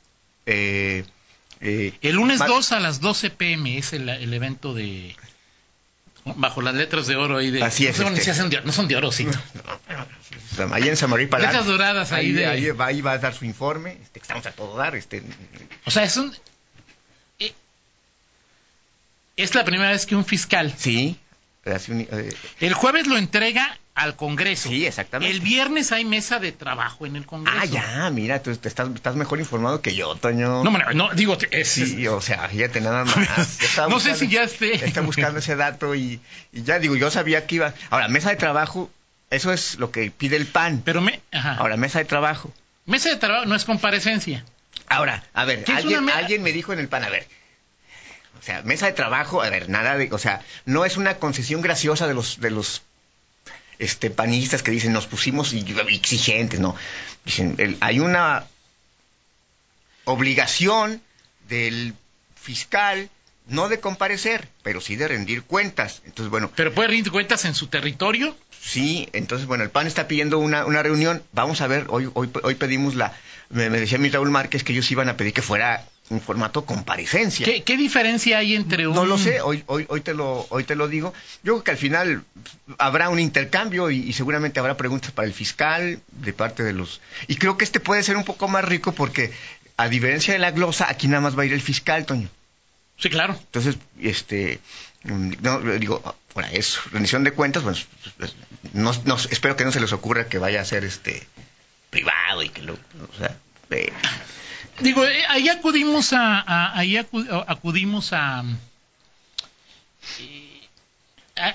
Eh, 0.46 1.04
eh, 1.60 1.92
el 2.02 2.16
lunes 2.16 2.38
2 2.38 2.72
a 2.72 2.80
las 2.80 3.00
12 3.00 3.30
pm 3.30 3.78
es 3.78 3.92
el, 3.92 4.08
evento 4.32 4.74
de 4.74 5.16
bajo 6.36 6.62
las 6.62 6.74
letras 6.74 7.06
de 7.06 7.16
oro 7.16 7.38
ahí 7.38 7.50
de 7.50 7.62
Así 7.62 7.86
es, 7.86 7.98
no, 7.98 8.08
este. 8.08 8.34
son 8.34 8.50
de, 8.50 8.60
no 8.60 8.72
son 8.72 8.86
de 8.86 8.96
oro, 8.96 9.10
sí. 9.10 9.26
ahí 10.70 10.88
en 10.88 10.96
Samaripa 10.96 11.38
letras 11.38 11.66
doradas 11.66 12.12
ahí, 12.12 12.32
de... 12.32 12.46
ahí, 12.46 12.70
va, 12.70 12.86
ahí 12.86 13.00
va 13.00 13.12
a 13.12 13.18
dar 13.18 13.34
su 13.34 13.44
informe 13.44 13.98
este, 14.02 14.20
estamos 14.20 14.44
a 14.46 14.52
todo 14.52 14.76
dar 14.76 14.94
este 14.94 15.22
o 15.84 15.90
sea 15.90 16.04
es 16.04 16.16
un 16.16 16.34
es 19.36 19.54
la 19.54 19.64
primera 19.64 19.90
vez 19.90 20.04
que 20.04 20.16
un 20.16 20.24
fiscal 20.24 20.74
sí 20.76 21.18
el 22.60 22.74
jueves 22.74 23.06
lo 23.06 23.16
entrega 23.16 23.78
al 23.98 24.14
Congreso. 24.16 24.68
Sí, 24.68 24.86
exactamente. 24.86 25.34
El 25.34 25.40
viernes 25.40 25.90
hay 25.92 26.04
mesa 26.04 26.38
de 26.38 26.52
trabajo 26.52 27.04
en 27.04 27.16
el 27.16 27.26
Congreso. 27.26 27.58
Ah, 27.60 27.64
ya, 27.64 28.10
mira, 28.10 28.42
tú 28.42 28.50
estás, 28.50 28.88
estás 28.94 29.16
mejor 29.16 29.40
informado 29.40 29.82
que 29.82 29.94
yo, 29.94 30.14
Toño. 30.14 30.62
No, 30.62 30.70
no, 30.70 31.14
digo... 31.14 31.36
Es, 31.50 31.68
sí, 31.68 32.06
o 32.06 32.20
sea, 32.20 32.48
fíjate 32.48 32.80
nada 32.80 33.04
más. 33.16 33.58
no 33.88 33.98
sé 33.98 34.14
si 34.14 34.28
ya 34.28 34.44
esté. 34.44 34.84
Está 34.84 35.00
buscando 35.00 35.40
ese 35.40 35.56
dato 35.56 35.94
y, 35.94 36.20
ya 36.52 36.78
digo, 36.78 36.96
yo 36.96 37.10
sabía 37.10 37.46
que 37.46 37.56
iba... 37.56 37.74
Ahora, 37.90 38.08
mesa 38.08 38.30
de 38.30 38.36
trabajo, 38.36 38.90
eso 39.30 39.52
es 39.52 39.78
lo 39.78 39.90
que 39.90 40.10
pide 40.10 40.36
el 40.36 40.46
PAN. 40.46 40.82
Pero 40.84 41.00
me... 41.00 41.20
Ahora, 41.32 41.76
mesa 41.76 41.98
de 41.98 42.04
trabajo. 42.04 42.52
Mesa 42.86 43.10
de 43.10 43.16
trabajo 43.16 43.46
no 43.46 43.56
es 43.56 43.64
comparecencia. 43.64 44.44
Ahora, 44.88 45.24
a 45.34 45.44
ver, 45.44 45.64
alguien, 45.74 46.08
alguien 46.08 46.42
me 46.42 46.52
dijo 46.52 46.72
en 46.72 46.78
el 46.78 46.88
PAN, 46.88 47.04
a 47.04 47.10
ver, 47.10 47.26
o 48.38 48.42
sea, 48.42 48.62
mesa 48.62 48.86
de 48.86 48.92
trabajo, 48.92 49.42
a 49.42 49.50
ver, 49.50 49.68
nada 49.68 49.96
de, 49.96 50.08
o 50.12 50.18
sea, 50.18 50.40
no 50.64 50.84
es 50.84 50.96
una 50.96 51.16
concesión 51.16 51.60
graciosa 51.60 52.06
de 52.06 52.14
los 52.14 52.40
de 52.40 52.50
los 52.50 52.82
este, 53.78 54.10
panistas 54.10 54.62
que 54.62 54.70
dicen 54.70 54.92
nos 54.92 55.06
pusimos 55.06 55.52
exigentes, 55.52 56.60
no. 56.60 56.74
Dicen, 57.24 57.76
hay 57.80 58.00
una 58.00 58.46
obligación 60.04 61.02
del 61.48 61.94
fiscal 62.34 63.10
no 63.48 63.68
de 63.68 63.80
comparecer, 63.80 64.48
pero 64.62 64.80
sí 64.80 64.96
de 64.96 65.08
rendir 65.08 65.42
cuentas. 65.42 66.02
Entonces, 66.04 66.30
bueno. 66.30 66.50
¿Pero 66.54 66.72
puede 66.74 66.88
rendir 66.88 67.10
cuentas 67.10 67.44
en 67.44 67.54
su 67.54 67.68
territorio? 67.68 68.36
Sí, 68.60 69.08
entonces, 69.12 69.46
bueno, 69.46 69.64
el 69.64 69.70
PAN 69.70 69.86
está 69.86 70.06
pidiendo 70.06 70.38
una, 70.38 70.66
una 70.66 70.82
reunión. 70.82 71.22
Vamos 71.32 71.60
a 71.60 71.66
ver, 71.66 71.86
hoy, 71.88 72.10
hoy, 72.14 72.30
hoy 72.42 72.54
pedimos 72.56 72.94
la. 72.94 73.14
Me, 73.48 73.70
me 73.70 73.80
decía 73.80 73.98
mi 73.98 74.10
Raúl 74.10 74.30
Márquez 74.30 74.64
que 74.64 74.72
ellos 74.72 74.90
iban 74.90 75.08
a 75.08 75.16
pedir 75.16 75.32
que 75.32 75.40
fuera 75.40 75.86
un 76.10 76.20
formato 76.20 76.64
comparecencia. 76.64 77.46
¿Qué, 77.64 77.76
diferencia 77.76 78.38
hay 78.38 78.54
entre 78.54 78.86
un... 78.86 78.94
No 78.94 79.04
lo 79.04 79.18
sé, 79.18 79.40
hoy, 79.40 79.62
hoy, 79.66 79.86
hoy, 79.88 80.00
te 80.00 80.14
lo, 80.14 80.46
hoy 80.50 80.64
te 80.64 80.74
lo 80.74 80.88
digo. 80.88 81.12
Yo 81.42 81.54
creo 81.54 81.64
que 81.64 81.70
al 81.72 81.76
final 81.76 82.24
habrá 82.78 83.08
un 83.10 83.18
intercambio 83.18 83.90
y, 83.90 84.12
seguramente 84.12 84.60
habrá 84.60 84.76
preguntas 84.76 85.10
para 85.12 85.26
el 85.26 85.34
fiscal 85.34 86.00
de 86.12 86.32
parte 86.32 86.62
de 86.62 86.72
los... 86.72 87.00
Y 87.26 87.36
creo 87.36 87.58
que 87.58 87.64
este 87.64 87.80
puede 87.80 88.02
ser 88.02 88.16
un 88.16 88.24
poco 88.24 88.48
más 88.48 88.64
rico 88.64 88.92
porque, 88.92 89.32
a 89.76 89.88
diferencia 89.88 90.32
de 90.32 90.38
la 90.38 90.50
glosa, 90.50 90.88
aquí 90.88 91.08
nada 91.08 91.20
más 91.20 91.38
va 91.38 91.42
a 91.42 91.46
ir 91.46 91.52
el 91.52 91.62
fiscal, 91.62 92.06
Toño. 92.06 92.28
Sí, 92.98 93.10
claro. 93.10 93.38
Entonces, 93.38 93.76
este... 94.00 94.60
No, 95.04 95.60
digo, 95.60 96.16
bueno, 96.34 96.48
es 96.52 96.78
rendición 96.90 97.22
de 97.22 97.30
cuentas, 97.30 97.62
bueno, 97.62 97.78
no, 98.72 98.92
no, 99.04 99.16
espero 99.30 99.56
que 99.56 99.64
no 99.64 99.70
se 99.70 99.80
les 99.80 99.92
ocurra 99.92 100.26
que 100.26 100.38
vaya 100.38 100.60
a 100.60 100.64
ser 100.64 100.84
este 100.84 101.26
privado 101.90 102.42
y 102.42 102.48
que 102.48 102.62
lo... 102.62 102.74
O 102.74 103.16
sea, 103.16 103.36
eh, 103.70 103.92
Digo, 104.80 105.04
eh, 105.04 105.24
ahí 105.28 105.48
acudimos 105.48 106.12
a, 106.12 106.76
ahí 106.78 106.96
acudimos 106.96 108.12
a, 108.12 108.44
eh, 110.18 110.58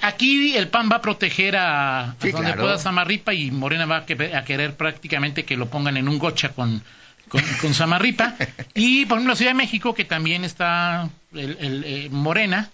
aquí 0.01 0.55
el 0.55 0.69
PAN 0.69 0.89
va 0.91 0.97
a 0.97 1.01
proteger 1.01 1.55
a, 1.57 2.15
donde 2.19 2.53
pueda 2.53 2.77
Samarripa 2.77 3.33
y 3.33 3.51
Morena 3.51 3.85
va 3.85 3.97
a, 3.97 4.05
querer 4.05 4.75
prácticamente 4.75 5.45
que 5.45 5.57
lo 5.57 5.69
pongan 5.69 5.97
en 5.97 6.07
un 6.07 6.19
gocha 6.19 6.49
con, 6.49 6.83
con, 7.27 7.73
Samarripa. 7.73 8.35
y 8.73 9.05
por 9.05 9.17
ejemplo 9.17 9.33
la 9.33 9.37
Ciudad 9.37 9.51
de 9.51 9.57
México, 9.57 9.93
que 9.93 10.05
también 10.05 10.43
está 10.43 11.09
el, 11.33 11.83
eh, 11.85 12.09
Morena, 12.11 12.69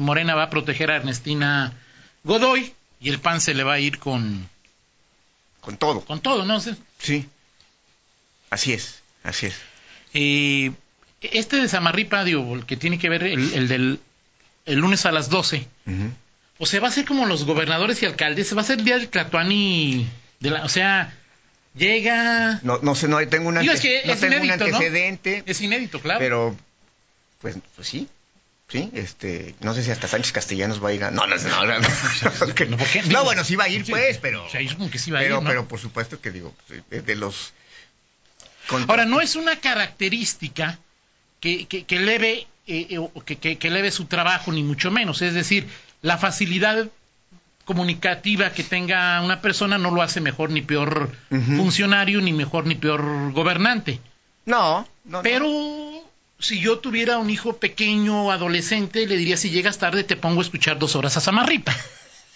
Morena, 0.00 0.34
va 0.34 0.44
a 0.44 0.50
proteger 0.50 0.90
a 0.90 0.96
Ernestina 0.96 1.72
Godoy 2.22 2.72
y 3.00 3.10
el 3.10 3.20
PAN 3.20 3.40
se 3.40 3.54
le 3.54 3.64
va 3.64 3.74
a 3.74 3.80
ir 3.80 3.98
con... 3.98 4.48
Con 5.60 5.76
todo. 5.78 6.00
Con 6.02 6.20
todo, 6.20 6.44
¿no? 6.44 6.60
Sí, 6.98 7.26
así 8.50 8.72
es. 8.74 9.03
Así 9.24 9.46
es. 9.46 9.56
Eh, 10.12 10.70
este 11.20 11.56
de 11.56 11.68
Samarripa, 11.68 12.22
digo, 12.22 12.54
el 12.54 12.66
que 12.66 12.76
tiene 12.76 12.98
que 12.98 13.08
ver 13.08 13.24
el, 13.24 13.66
del 13.66 13.98
el 14.66 14.78
lunes 14.78 15.04
a 15.06 15.12
las 15.12 15.28
12, 15.30 15.66
o 16.58 16.66
sea, 16.66 16.80
va 16.80 16.88
a 16.88 16.92
ser 16.92 17.04
como 17.04 17.26
los 17.26 17.44
gobernadores 17.44 18.02
y 18.02 18.06
alcaldes, 18.06 18.48
se 18.48 18.54
va 18.54 18.62
a 18.62 18.64
ser 18.64 18.78
el 18.78 18.84
día 18.84 18.96
del 18.96 19.08
Tlatuani, 19.08 20.08
de 20.40 20.50
la, 20.50 20.64
o 20.64 20.68
sea, 20.68 21.12
llega... 21.74 22.60
No, 22.62 22.78
no 22.80 22.94
sé, 22.94 23.08
no 23.08 23.26
tengo, 23.26 23.48
una 23.48 23.62
es 23.62 23.80
que 23.80 24.02
es 24.04 24.20
tengo 24.20 24.40
un 24.40 24.50
antecedente. 24.50 25.42
Es 25.46 25.60
inédito, 25.60 26.00
claro. 26.00 26.20
Pero, 26.20 26.56
pues, 27.40 27.56
pues 27.74 27.88
sí, 27.88 28.08
Sí, 28.66 28.90
este, 28.94 29.54
no 29.60 29.74
sé 29.74 29.84
si 29.84 29.90
hasta 29.90 30.08
Sánchez 30.08 30.32
Castellanos 30.32 30.82
va 30.82 30.88
a 30.88 30.92
ir 30.94 31.04
a... 31.04 31.10
No, 31.10 31.26
no, 31.26 31.36
no, 31.36 31.66
no, 31.66 31.78
no, 31.80 31.88
no, 33.10 33.24
bueno, 33.24 33.44
sí 33.44 33.56
va 33.56 33.64
a 33.64 33.68
ir, 33.68 33.84
pues, 33.84 34.18
pero... 34.18 34.44
que 34.90 34.98
sí 34.98 35.10
va 35.10 35.18
a 35.18 35.22
pero, 35.22 35.40
ir, 35.40 35.46
pero 35.46 35.68
por 35.68 35.78
supuesto 35.78 36.20
que 36.20 36.30
digo, 36.30 36.54
pues, 36.66 37.04
de 37.04 37.14
los 37.14 37.52
Ahora, 38.88 39.04
no 39.04 39.20
es 39.20 39.36
una 39.36 39.56
característica 39.56 40.78
que, 41.40 41.66
que, 41.66 41.84
que 41.84 41.96
eleve, 41.96 42.46
eh, 42.66 42.86
eh, 42.90 43.08
que, 43.24 43.58
que, 43.58 43.68
eleve 43.68 43.90
su 43.90 44.06
trabajo, 44.06 44.52
ni 44.52 44.62
mucho 44.62 44.90
menos. 44.90 45.22
Es 45.22 45.34
decir, 45.34 45.66
la 46.02 46.18
facilidad 46.18 46.88
comunicativa 47.64 48.50
que 48.50 48.62
tenga 48.62 49.20
una 49.22 49.40
persona 49.40 49.78
no 49.78 49.90
lo 49.90 50.02
hace 50.02 50.20
mejor 50.20 50.50
ni 50.50 50.62
peor 50.62 51.10
funcionario, 51.30 52.20
ni 52.20 52.32
mejor 52.32 52.66
ni 52.66 52.74
peor 52.74 53.32
gobernante. 53.32 54.00
No, 54.44 54.86
no. 55.04 55.22
Pero 55.22 56.04
si 56.38 56.60
yo 56.60 56.78
tuviera 56.78 57.18
un 57.18 57.30
hijo 57.30 57.56
pequeño, 57.56 58.30
adolescente, 58.30 59.06
le 59.06 59.16
diría, 59.16 59.36
si 59.36 59.50
llegas 59.50 59.78
tarde 59.78 60.04
te 60.04 60.16
pongo 60.16 60.40
a 60.40 60.44
escuchar 60.44 60.78
dos 60.78 60.94
horas 60.96 61.16
a 61.16 61.20
Samarripa. 61.20 61.74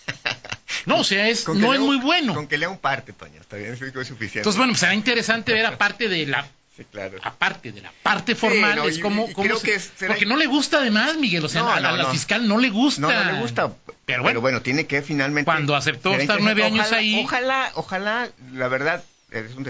No, 0.88 1.00
o 1.00 1.04
sea, 1.04 1.28
es, 1.28 1.46
no 1.46 1.74
es 1.74 1.80
muy 1.80 1.98
bueno. 1.98 2.34
Con 2.34 2.46
que 2.46 2.58
lea 2.58 2.68
un 2.68 2.78
parte, 2.78 3.12
Toño, 3.12 3.40
está 3.40 3.56
bien, 3.56 3.72
es 3.72 3.78
suficiente. 3.78 4.38
Entonces, 4.38 4.58
bueno, 4.58 4.74
será 4.74 4.94
interesante 4.94 5.52
ver 5.52 5.66
aparte 5.66 6.08
de 6.08 6.26
la 6.26 6.48
Sí, 6.78 6.84
claro. 6.92 7.18
Aparte 7.24 7.72
de 7.72 7.80
la 7.80 7.92
parte 8.04 8.36
formal, 8.36 8.86
es 8.86 9.00
como. 9.00 9.26
que 9.26 9.80
Porque 10.06 10.26
no 10.26 10.36
le 10.36 10.46
gusta 10.46 10.78
además, 10.78 11.16
Miguel. 11.16 11.44
O 11.44 11.48
sea, 11.48 11.74
a, 11.74 11.80
la 11.80 12.10
fiscal 12.12 12.46
no 12.46 12.56
le 12.58 12.70
gusta. 12.70 13.00
No, 13.00 13.12
no 13.12 13.32
le 13.32 13.40
gusta. 13.40 13.72
Pero 14.06 14.22
bueno, 14.22 14.40
bueno 14.40 14.62
tiene 14.62 14.86
que 14.86 15.02
finalmente. 15.02 15.44
Cuando 15.44 15.74
aceptó 15.74 16.14
estar 16.14 16.40
nueve 16.40 16.62
años 16.62 16.92
ahí. 16.92 17.20
Ojalá, 17.24 17.72
ojalá, 17.74 18.30
la 18.52 18.68
verdad, 18.68 19.02
es 19.32 19.56
un 19.56 19.64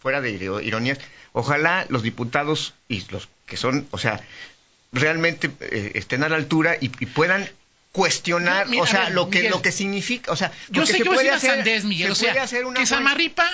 fuera 0.00 0.20
de 0.20 0.30
ironías, 0.30 0.98
ojalá 1.32 1.84
los 1.88 2.02
diputados 2.04 2.74
y 2.88 3.04
los 3.10 3.28
que 3.46 3.56
son, 3.56 3.86
o 3.90 3.98
sea, 3.98 4.20
realmente 4.92 5.50
eh, 5.60 5.92
estén 5.94 6.22
a 6.22 6.28
la 6.28 6.36
altura 6.36 6.76
y 6.80 6.88
puedan 6.88 7.48
cuestionar, 7.92 8.66
o 8.68 8.86
sea, 8.86 9.10
lo 9.10 9.28
que 9.28 9.50
lo 9.50 9.62
que 9.62 9.70
significa, 9.70 10.32
o 10.32 10.36
sea, 10.36 10.50
yo 10.70 10.86
sé 10.86 10.98
que 10.98 11.04
puede 11.04 11.30
hacer, 11.30 11.56
Sandés, 11.56 11.84
Miguel, 11.84 12.10
o 12.10 12.14
sea, 12.14 12.34
que 12.74 12.86
Samarripa 12.86 13.46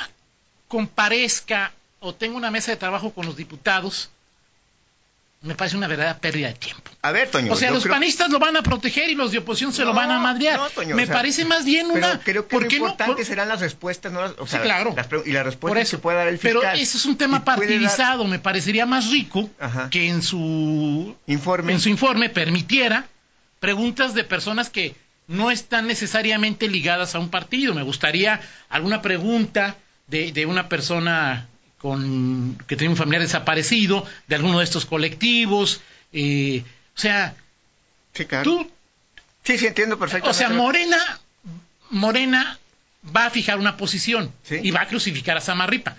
comparezca 0.69 1.73
o 2.01 2.15
tenga 2.15 2.37
una 2.37 2.51
mesa 2.51 2.71
de 2.71 2.77
trabajo 2.77 3.13
con 3.13 3.27
los 3.27 3.37
diputados 3.37 4.11
me 5.41 5.55
parece 5.55 5.77
una 5.77 5.87
verdadera 5.87 6.19
pérdida 6.19 6.49
de 6.49 6.55
tiempo. 6.55 6.91
A 7.01 7.13
ver, 7.13 7.31
Toño. 7.31 7.53
O 7.53 7.57
sea, 7.57 7.71
los 7.71 7.87
panistas 7.87 8.29
lo 8.31 8.41
van 8.41 8.57
a 8.57 8.63
proteger 8.63 9.09
y 9.09 9.15
los 9.15 9.31
de 9.31 9.39
oposición 9.39 9.73
se 9.73 9.85
lo 9.85 9.95
van 9.95 10.11
a 10.11 10.19
madrear. 10.19 10.61
me 10.87 11.07
parece 11.07 11.45
más 11.45 11.65
bien 11.65 11.91
una. 11.91 12.21
Pero 12.25 12.49
creo 12.49 12.67
que 12.67 12.79
lo 12.79 12.89
importante 12.89 13.25
serán 13.25 13.49
las 13.49 13.61
respuestas, 13.61 14.13
¿no? 14.13 14.21
O 14.39 14.47
sea, 14.47 14.61
sí, 14.61 14.65
claro. 14.65 14.95
y 15.25 15.33
las 15.33 15.45
respuestas 15.45 15.91
que 15.91 15.99
pueda 15.99 16.19
dar 16.19 16.29
el 16.29 16.39
fiscal. 16.39 16.61
Pero 16.61 16.73
eso 16.75 16.99
es 16.99 17.07
un 17.07 17.17
tema 17.17 17.45
partidizado. 17.45 18.25
Me 18.25 18.39
parecería 18.39 18.85
más 18.85 19.11
rico 19.11 19.49
que 19.91 20.09
en 20.09 20.23
su 20.23 21.15
informe. 21.27 21.73
en 21.73 21.81
su 21.81 21.89
informe 21.89 22.31
permitiera 22.31 23.07
preguntas 23.61 24.15
de 24.15 24.25
personas 24.25 24.71
que 24.71 24.95
no 25.27 25.51
están 25.51 25.87
necesariamente 25.87 26.69
ligadas 26.69 27.15
a 27.15 27.19
un 27.19 27.29
partido. 27.29 27.75
Me 27.75 27.83
gustaría 27.83 28.41
alguna 28.69 29.03
pregunta 29.03 29.77
de, 30.07 30.33
de 30.33 30.47
una 30.47 30.69
persona 30.69 31.49
con 31.79 32.59
que 32.67 32.77
tiene 32.77 32.91
un 32.91 32.97
familiar 32.97 33.23
desaparecido, 33.23 34.07
de 34.27 34.35
alguno 34.35 34.59
de 34.59 34.65
estos 34.65 34.85
colectivos. 34.85 35.81
Eh, 36.13 36.65
o 36.97 37.01
sea, 37.01 37.35
sí, 38.13 38.27
tú... 38.43 38.71
Sí, 39.45 39.57
sí, 39.57 39.67
entiendo 39.67 39.99
perfectamente. 39.99 40.31
O 40.31 40.35
sea, 40.35 40.51
Morena, 40.51 41.21
Morena 41.91 42.59
va 43.17 43.27
a 43.27 43.31
fijar 43.31 43.59
una 43.59 43.77
posición 43.77 44.33
y 44.51 44.71
va 44.71 44.83
a 44.83 44.89
crucificar 44.89 45.37
a 45.37 45.41
Samarripa. 45.41 45.97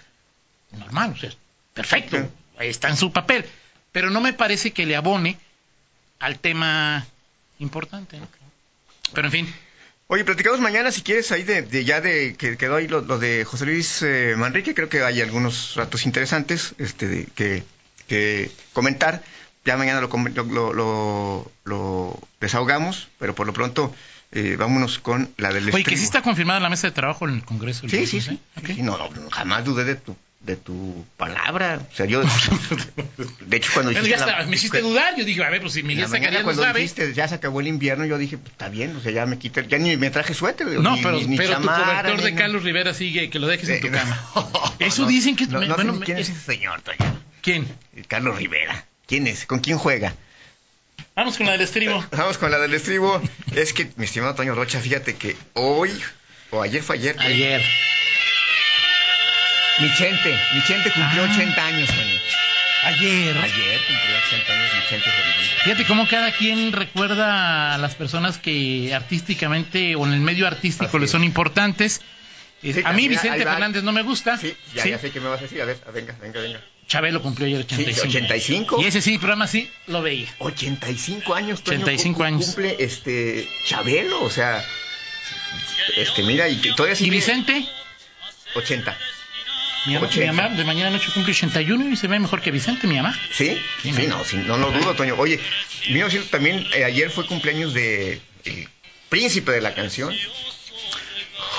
Normal, 0.71 1.13
o 1.15 1.17
sea, 1.17 1.31
perfecto, 1.73 2.29
está 2.59 2.89
en 2.89 2.97
su 2.97 3.11
papel. 3.11 3.45
Pero 3.91 4.11
no 4.11 4.21
me 4.21 4.33
parece 4.33 4.71
que 4.71 4.85
le 4.85 4.95
abone 4.95 5.37
al 6.19 6.37
tema 6.37 7.07
importante. 7.59 8.19
Pero 9.13 9.27
en 9.27 9.31
fin. 9.31 9.53
Oye, 10.07 10.25
platicamos 10.25 10.59
mañana, 10.59 10.91
si 10.91 11.03
quieres, 11.03 11.31
ahí 11.31 11.43
de, 11.43 11.85
ya 11.85 12.01
de 12.01 12.33
que 12.35 12.57
quedó 12.57 12.77
ahí 12.77 12.87
lo, 12.87 13.01
de 13.01 13.45
José 13.45 13.65
Luis 13.65 14.01
eh, 14.01 14.33
Manrique. 14.35 14.73
Creo 14.73 14.89
que 14.89 15.03
hay 15.03 15.21
algunos 15.21 15.73
datos 15.75 16.05
interesantes 16.05 16.73
este, 16.79 17.27
que, 17.35 17.63
que 18.07 18.49
comentar. 18.73 19.21
Ya 19.65 19.77
mañana 19.77 20.01
lo, 20.01 20.73
lo, 20.73 21.51
lo, 21.63 22.19
desahogamos, 22.39 23.09
pero 23.19 23.35
por 23.35 23.45
lo 23.45 23.53
pronto 23.53 23.93
eh, 24.31 24.55
vámonos 24.57 24.97
con 24.97 25.31
la 25.37 25.53
del 25.53 25.69
Oye, 25.71 25.83
que 25.83 25.95
sí 25.95 26.05
está 26.05 26.23
confirmada 26.23 26.59
la 26.59 26.69
mesa 26.69 26.87
de 26.87 26.93
trabajo 26.93 27.27
en 27.27 27.35
el 27.35 27.45
Congreso. 27.45 27.87
Sí, 27.87 28.07
sí, 28.07 28.19
sí. 28.19 28.39
No, 28.81 28.97
no, 28.97 29.29
jamás 29.29 29.63
dudé 29.63 29.83
de 29.83 29.95
tu 29.95 30.15
de 30.39 30.55
tu 30.55 31.05
palabra. 31.17 31.79
O 31.91 31.95
sea, 31.95 32.05
yo. 32.05 32.21
de 33.41 33.57
hecho, 33.57 33.71
cuando 33.73 33.91
dijiste. 33.91 34.17
Ya 34.17 34.45
me 34.47 34.55
hiciste 34.55 34.81
dudar. 34.81 35.15
Yo 35.17 35.25
dije, 35.25 35.43
a 35.43 35.49
ver, 35.49 35.61
pues 35.61 35.73
si 35.73 35.83
Miguel 35.83 36.07
Zacarías 36.07 36.43
cuando 36.43 36.65
dijiste, 36.73 37.13
ya 37.13 37.27
se 37.27 37.35
acabó 37.35 37.59
el 37.59 37.67
invierno, 37.67 38.05
yo 38.05 38.17
dije, 38.17 38.37
pues 38.37 38.51
está 38.51 38.69
bien, 38.69 38.95
o 38.95 39.01
sea, 39.01 39.11
ya 39.11 39.25
me 39.25 39.37
quité. 39.37 39.67
Ya 39.67 39.77
ni 39.77 39.97
me 39.97 40.09
traje 40.09 40.33
suéter. 40.33 40.67
No, 40.67 40.97
pero, 41.01 41.19
pero 41.37 41.57
tu 41.59 41.67
cobertor 41.67 42.21
de 42.21 42.35
Carlos 42.35 42.63
Rivera 42.63 42.93
sigue, 42.93 43.29
que 43.29 43.39
lo 43.39 43.47
dejes 43.47 43.69
en 43.69 43.81
tu 43.81 43.91
cama. 43.91 44.19
Eso 44.79 45.05
dicen 45.05 45.35
que. 45.35 45.45
No, 45.47 45.59
bueno, 45.75 45.99
¿Quién 45.99 46.17
es 46.17 46.29
ese 46.29 46.39
señor, 46.39 46.81
Toño? 46.81 47.19
¿Quién? 47.41 47.67
Carlos 48.07 48.37
Rivera. 48.37 48.85
¿Quién 49.07 49.27
es? 49.27 49.45
¿Con 49.45 49.59
quién 49.59 49.77
juega? 49.77 50.13
Vamos 51.15 51.37
con 51.37 51.47
la 51.47 51.53
del 51.53 51.61
estribo. 51.61 52.03
Vamos 52.11 52.37
con 52.37 52.51
la 52.51 52.59
del 52.59 52.73
estribo. 52.73 53.21
es 53.53 53.73
que, 53.73 53.89
mi 53.97 54.05
estimado 54.05 54.35
Toño 54.35 54.55
Rocha, 54.55 54.79
fíjate 54.79 55.15
que 55.15 55.35
hoy, 55.53 55.91
o 56.51 56.61
ayer 56.61 56.81
fue 56.81 56.95
ayer. 56.95 57.15
Ayer. 57.19 57.61
Michente, 59.81 60.37
Michente 60.53 60.91
cumplió 60.91 61.23
80 61.23 61.61
ah. 61.61 61.67
años, 61.67 61.89
Ayer. 62.83 63.37
Ayer 63.37 63.79
cumplió 63.87 64.17
80 64.27 64.53
años 64.53 64.71
Michente 64.75 65.09
Fernández. 65.09 65.63
Fíjate 65.63 65.85
cómo 65.85 66.07
cada 66.07 66.31
quien 66.31 66.71
recuerda 66.71 67.75
a 67.75 67.77
las 67.77 67.95
personas 67.95 68.37
que 68.37 68.93
artísticamente 68.93 69.95
o 69.95 70.05
en 70.05 70.13
el 70.13 70.21
medio 70.21 70.47
artístico 70.47 70.99
le 70.99 71.07
son 71.07 71.23
importantes. 71.23 72.01
a 72.83 72.93
mí 72.93 73.07
Vicente 73.07 73.43
Fernández 73.43 73.83
no 73.83 73.91
me 73.91 74.01
gusta. 74.01 74.37
Sí, 74.37 74.53
ya, 74.73 74.85
ya, 74.85 74.99
sé 74.99 75.11
qué 75.11 75.19
me 75.19 75.29
vas 75.29 75.39
a 75.39 75.43
decir. 75.43 75.61
A 75.61 75.65
ver, 75.65 75.77
venga, 75.93 76.15
venga, 76.21 76.41
venga. 76.41 76.61
Chabelo 76.87 77.21
cumplió 77.21 77.47
ayer 77.47 77.59
85. 77.59 78.01
Sí, 78.01 78.07
85. 78.07 78.81
Y 78.81 78.85
ese 78.85 79.01
sí, 79.01 79.17
programa 79.17 79.47
sí 79.47 79.69
lo 79.87 80.01
veía. 80.01 80.27
85 80.39 81.35
años, 81.35 81.61
Toño, 81.63 81.83
85 81.83 82.23
años. 82.23 82.45
Cumple 82.45 82.75
este 82.79 83.47
Chabelo, 83.65 84.23
o 84.23 84.29
sea, 84.29 84.65
este 85.95 86.23
mira 86.23 86.49
y 86.49 86.57
todavía 86.75 86.97
¿Y 86.99 87.09
Vicente? 87.09 87.65
80. 88.55 88.97
Mi 89.85 90.25
mamá, 90.25 90.49
de 90.49 90.63
mañana 90.63 90.89
noche 90.89 91.09
cumple 91.13 91.31
81 91.31 91.91
y 91.91 91.95
se 91.95 92.07
ve 92.07 92.19
mejor 92.19 92.41
que 92.41 92.51
Vicente, 92.51 92.87
mi 92.87 92.95
mamá. 92.95 93.17
¿Sí? 93.31 93.57
Sí, 93.81 93.91
no, 93.91 94.57
no, 94.57 94.57
lo 94.57 94.71
dudo, 94.71 94.95
Toño. 94.95 95.15
Oye, 95.17 95.39
también 96.29 96.65
eh, 96.73 96.83
ayer 96.83 97.09
fue 97.09 97.25
cumpleaños 97.25 97.73
de 97.73 98.19
el 98.45 98.67
príncipe 99.09 99.51
de 99.51 99.61
la 99.61 99.73
canción. 99.73 100.13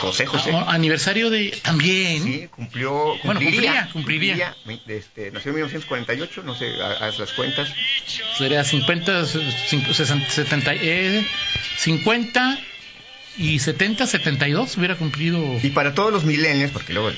José 0.00 0.24
José. 0.24 0.50
Ah, 0.54 0.66
aniversario 0.68 1.28
de 1.28 1.50
también. 1.62 2.22
Sí, 2.22 2.48
cumplió. 2.48 3.18
Bueno, 3.22 3.40
cumpliría. 3.40 3.88
Cumpliría. 3.92 4.56
este, 4.86 5.30
nació 5.30 5.50
en 5.50 5.56
1948, 5.56 6.42
no 6.42 6.54
sé, 6.54 6.72
haz 6.82 7.18
las 7.18 7.32
cuentas. 7.32 7.68
Sería 8.38 8.64
50, 8.64 9.26
70, 9.26 10.74
eh, 10.74 11.26
50 11.78 12.58
y 13.36 13.58
70, 13.58 14.06
72 14.06 14.76
hubiera 14.78 14.96
cumplido. 14.96 15.58
Y 15.62 15.70
para 15.70 15.94
todos 15.94 16.12
los 16.12 16.24
milenios, 16.24 16.70
porque 16.70 16.94
luego 16.94 17.10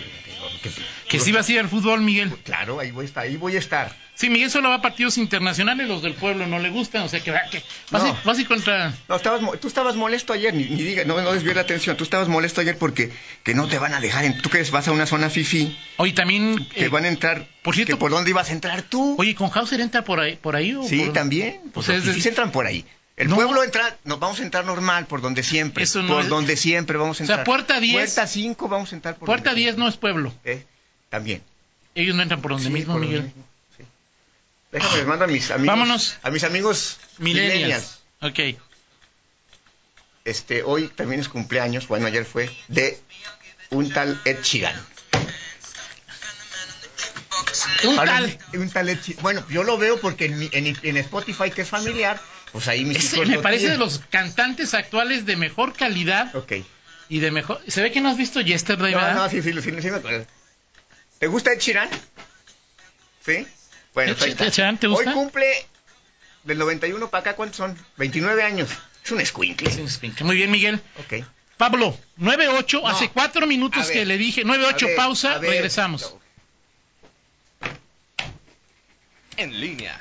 que, 1.08 1.20
sí 1.20 1.32
va 1.32 1.40
a 1.40 1.42
ser 1.42 1.58
el 1.58 1.68
fútbol, 1.68 2.00
Miguel. 2.00 2.32
Claro, 2.44 2.80
ahí 2.80 2.90
voy 2.90 3.04
a 3.04 3.06
estar, 3.06 3.24
ahí 3.24 3.36
voy 3.36 3.56
a 3.56 3.58
estar. 3.58 3.96
Sí, 4.14 4.30
Miguel 4.30 4.50
solo 4.50 4.68
va 4.68 4.76
a 4.76 4.82
partidos 4.82 5.18
internacionales, 5.18 5.88
los 5.88 6.02
del 6.02 6.14
pueblo 6.14 6.46
no 6.46 6.58
le 6.58 6.70
gustan, 6.70 7.02
o 7.02 7.08
sea 7.08 7.20
que, 7.20 7.32
que 7.50 7.62
vas, 7.90 8.02
no. 8.24 8.32
a, 8.32 8.40
ir 8.40 8.46
contra... 8.46 8.94
No, 9.08 9.16
estabas, 9.16 9.40
tú 9.60 9.68
estabas 9.68 9.96
molesto 9.96 10.32
ayer, 10.32 10.54
ni, 10.54 10.64
diga, 10.64 11.04
no, 11.04 11.20
no 11.20 11.32
la 11.32 11.60
atención, 11.60 11.96
tú 11.96 12.04
estabas 12.04 12.28
molesto 12.28 12.60
ayer 12.60 12.76
porque 12.78 13.10
que 13.42 13.54
no 13.54 13.66
te 13.68 13.78
van 13.78 13.94
a 13.94 14.00
dejar, 14.00 14.24
en, 14.24 14.40
tú 14.40 14.50
que 14.50 14.62
vas 14.64 14.86
a 14.86 14.92
una 14.92 15.06
zona 15.06 15.30
fifi. 15.30 15.76
Oye, 15.96 16.12
también... 16.12 16.66
Que 16.66 16.88
van 16.88 17.04
a 17.04 17.08
entrar, 17.08 17.48
por 17.62 17.74
cierto, 17.74 17.98
¿por 17.98 18.10
dónde 18.10 18.30
ibas 18.30 18.50
a 18.50 18.52
entrar 18.52 18.82
tú? 18.82 19.16
Oye, 19.18 19.34
¿con 19.34 19.50
Hauser 19.52 19.80
entra 19.80 20.04
por 20.04 20.20
ahí? 20.20 20.36
Por 20.36 20.56
ahí 20.56 20.74
o 20.74 20.82
sí, 20.84 21.10
también, 21.12 21.60
pues 21.72 21.88
los 21.88 22.04
fifís 22.04 22.26
entran 22.26 22.52
por 22.52 22.66
ahí. 22.66 22.84
El 23.22 23.28
pueblo 23.28 23.62
entra, 23.62 23.96
nos 24.04 24.18
vamos 24.18 24.40
a 24.40 24.42
entrar 24.42 24.64
normal 24.64 25.06
por 25.06 25.20
donde 25.20 25.42
siempre. 25.42 25.84
Eso 25.84 26.02
no 26.02 26.14
por 26.14 26.28
donde 26.28 26.56
siempre 26.56 26.96
vamos 26.98 27.20
a 27.20 27.22
entrar. 27.22 27.38
O 27.38 27.40
sea, 27.40 27.44
puerta 27.44 27.78
10. 27.78 27.94
Puerta 27.94 28.26
5 28.26 28.68
vamos 28.68 28.92
a 28.92 28.96
entrar 28.96 29.16
por 29.16 29.26
Puerta 29.26 29.54
10 29.54 29.76
no 29.76 29.88
es 29.88 29.96
pueblo. 29.96 30.34
¿Eh? 30.44 30.64
También. 31.08 31.42
Ellos 31.94 32.16
no 32.16 32.22
entran 32.22 32.40
por 32.40 32.52
donde 32.52 32.70
mismo, 32.70 32.98
Miguel. 32.98 33.32
Déjame, 34.72 34.96
les 34.96 35.06
mando 35.06 35.26
a 35.26 35.28
mis 35.28 35.50
amigos. 35.50 35.66
Vámonos. 35.66 36.18
A 36.22 36.30
mis 36.30 36.42
amigos 36.44 36.98
milenias. 37.18 38.00
Ok. 38.22 38.40
Este, 40.24 40.62
hoy 40.62 40.88
también 40.88 41.20
es 41.20 41.28
cumpleaños, 41.28 41.88
bueno, 41.88 42.06
ayer 42.06 42.24
fue, 42.24 42.50
de 42.68 42.98
un 43.70 43.92
tal 43.92 44.20
Ed 44.24 44.40
Sheeran. 44.42 44.74
Un 47.84 47.96
tal. 47.96 48.38
Un 48.54 48.70
tal 48.70 48.88
Ed 48.88 49.00
Sheeran. 49.02 49.22
Bueno, 49.22 49.44
yo 49.48 49.64
lo 49.64 49.78
veo 49.78 50.00
porque 50.00 50.26
en, 50.26 50.96
Spotify, 50.96 51.50
que 51.50 51.62
es 51.62 51.68
familiar, 51.68 52.20
pues 52.52 52.68
ahí 52.68 52.84
mis 52.84 53.16
Me 53.26 53.38
parece 53.38 53.70
de 53.70 53.78
los 53.78 54.00
cantantes 54.10 54.74
actuales 54.74 55.24
de 55.24 55.36
mejor 55.36 55.72
calidad. 55.72 56.34
Ok. 56.36 56.52
Y 57.08 57.18
de 57.18 57.30
mejor... 57.30 57.60
Se 57.66 57.82
ve 57.82 57.90
que 57.90 58.00
no 58.00 58.08
has 58.08 58.16
visto 58.16 58.40
Yesterday, 58.40 58.94
¿verdad? 58.94 59.14
No, 59.14 59.22
no, 59.24 59.30
sí, 59.30 59.42
sí, 59.42 59.52
sí, 59.52 59.60
sí, 59.62 59.90
me 59.90 59.96
acuerdo. 59.96 60.26
¿Te 61.18 61.26
gusta 61.26 61.52
Ed 61.52 61.58
Sheeran? 61.58 61.88
¿Sí? 63.24 63.46
Bueno, 63.94 64.12
Ed 64.12 64.50
Sheeran, 64.50 64.78
¿te 64.78 64.86
gusta? 64.86 65.10
Hoy 65.10 65.14
cumple 65.14 65.46
del 66.44 66.58
91 66.58 67.10
para 67.10 67.20
acá, 67.20 67.36
¿cuántos 67.36 67.56
son? 67.56 67.78
29 67.96 68.42
años. 68.42 68.70
Es 69.04 69.10
un 69.10 69.20
escuincle. 69.20 69.68
Es 69.68 69.76
un 69.76 69.86
escuincle. 69.86 70.24
Muy 70.24 70.36
bien, 70.36 70.50
Miguel. 70.50 70.80
Ok. 70.98 71.24
Pablo, 71.56 71.96
9-8, 72.18 72.82
hace 72.86 73.10
cuatro 73.10 73.46
minutos 73.46 73.88
que 73.88 74.04
le 74.04 74.18
dije, 74.18 74.44
9-8, 74.44 74.96
pausa, 74.96 75.38
regresamos. 75.38 76.16
En 79.36 79.60
línea, 79.60 80.00